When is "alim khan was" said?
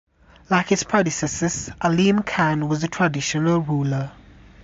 1.79-2.83